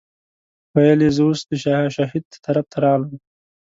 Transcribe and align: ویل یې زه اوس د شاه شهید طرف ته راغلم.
ویل 0.75 0.99
یې 1.05 1.11
زه 1.15 1.21
اوس 1.27 1.39
د 1.49 1.51
شاه 1.63 1.87
شهید 1.95 2.25
طرف 2.45 2.65
ته 2.71 2.77
راغلم. 2.83 3.15